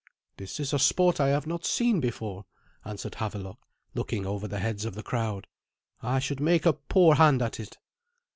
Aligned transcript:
"This 0.37 0.59
is 0.59 0.73
a 0.73 0.79
sport 0.79 1.17
that 1.17 1.25
I 1.27 1.27
have 1.27 1.45
not 1.45 1.63
seen 1.63 1.99
before," 1.99 2.45
answered 2.83 3.11
Havelok, 3.13 3.59
looking 3.93 4.25
over 4.25 4.47
the 4.47 4.57
heads 4.57 4.83
of 4.83 4.95
the 4.95 5.03
crowd. 5.03 5.45
"I 6.01 6.17
should 6.17 6.39
make 6.39 6.65
a 6.65 6.73
poor 6.73 7.13
hand 7.17 7.43
at 7.43 7.59
it." 7.59 7.77